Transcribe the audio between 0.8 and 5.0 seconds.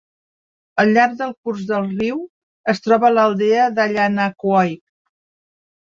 Al llarg del curs del riu, es troba l'aldea d'Allanaquoich.